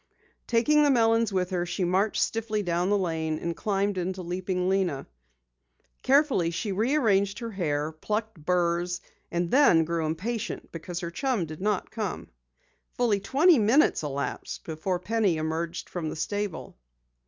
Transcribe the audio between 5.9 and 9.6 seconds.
Carefully she rearranged her hair, plucked burs, and